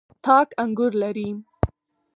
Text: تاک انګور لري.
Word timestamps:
تاک 0.25 0.47
انګور 0.63 0.93
لري. 1.01 1.29